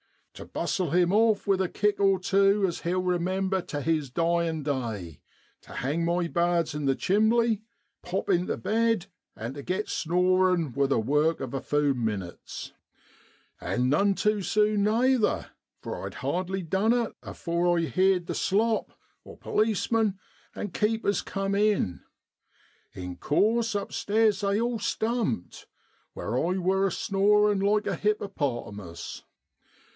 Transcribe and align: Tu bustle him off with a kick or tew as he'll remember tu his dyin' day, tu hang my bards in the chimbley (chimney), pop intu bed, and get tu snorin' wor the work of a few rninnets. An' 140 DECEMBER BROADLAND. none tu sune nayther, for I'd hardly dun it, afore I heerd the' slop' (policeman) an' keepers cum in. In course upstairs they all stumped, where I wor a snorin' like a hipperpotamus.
Tu 0.33 0.45
bustle 0.45 0.89
him 0.89 1.13
off 1.13 1.45
with 1.45 1.61
a 1.61 1.69
kick 1.69 1.99
or 1.99 2.17
tew 2.17 2.65
as 2.65 2.79
he'll 2.81 3.03
remember 3.03 3.61
tu 3.61 3.79
his 3.81 4.09
dyin' 4.09 4.63
day, 4.63 5.21
tu 5.61 5.73
hang 5.73 6.03
my 6.03 6.27
bards 6.27 6.73
in 6.73 6.85
the 6.85 6.95
chimbley 6.95 7.61
(chimney), 7.61 7.61
pop 8.01 8.27
intu 8.27 8.57
bed, 8.57 9.05
and 9.35 9.63
get 9.67 9.85
tu 9.85 9.91
snorin' 9.91 10.73
wor 10.73 10.87
the 10.87 10.99
work 10.99 11.39
of 11.41 11.53
a 11.53 11.61
few 11.61 11.93
rninnets. 11.93 12.71
An' 13.59 13.91
140 13.91 13.91
DECEMBER 13.91 13.91
BROADLAND. 13.91 13.91
none 13.91 14.15
tu 14.15 14.41
sune 14.41 14.83
nayther, 14.83 15.49
for 15.83 16.07
I'd 16.07 16.13
hardly 16.15 16.63
dun 16.63 16.93
it, 16.93 17.13
afore 17.21 17.77
I 17.77 17.83
heerd 17.83 18.25
the' 18.25 18.33
slop' 18.49 18.97
(policeman) 19.39 20.17
an' 20.55 20.69
keepers 20.69 21.21
cum 21.21 21.53
in. 21.53 22.01
In 22.93 23.17
course 23.17 23.75
upstairs 23.75 24.41
they 24.41 24.59
all 24.59 24.79
stumped, 24.79 25.67
where 26.13 26.35
I 26.35 26.57
wor 26.57 26.87
a 26.87 26.91
snorin' 26.91 27.59
like 27.59 27.85
a 27.85 27.95
hipperpotamus. 27.95 29.21